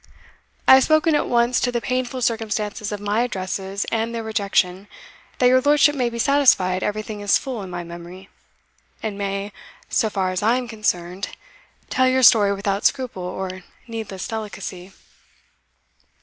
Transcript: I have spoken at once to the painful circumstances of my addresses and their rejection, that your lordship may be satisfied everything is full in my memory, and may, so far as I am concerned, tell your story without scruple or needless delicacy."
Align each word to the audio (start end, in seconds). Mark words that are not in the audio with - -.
I 0.67 0.73
have 0.73 0.83
spoken 0.85 1.13
at 1.13 1.27
once 1.29 1.59
to 1.59 1.71
the 1.71 1.79
painful 1.79 2.23
circumstances 2.23 2.91
of 2.91 2.99
my 2.99 3.21
addresses 3.21 3.85
and 3.91 4.15
their 4.15 4.23
rejection, 4.23 4.87
that 5.37 5.45
your 5.45 5.61
lordship 5.61 5.93
may 5.95 6.09
be 6.09 6.17
satisfied 6.17 6.81
everything 6.81 7.21
is 7.21 7.37
full 7.37 7.61
in 7.61 7.69
my 7.69 7.83
memory, 7.83 8.27
and 9.03 9.15
may, 9.15 9.51
so 9.89 10.09
far 10.09 10.31
as 10.31 10.41
I 10.41 10.55
am 10.57 10.67
concerned, 10.67 11.29
tell 11.91 12.07
your 12.09 12.23
story 12.23 12.51
without 12.51 12.83
scruple 12.83 13.21
or 13.21 13.63
needless 13.85 14.27
delicacy." 14.27 14.91